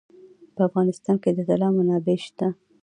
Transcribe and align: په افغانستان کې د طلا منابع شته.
په 0.55 0.61
افغانستان 0.69 1.15
کې 1.23 1.29
د 1.33 1.39
طلا 1.49 1.69
منابع 1.77 2.17
شته. 2.25 2.47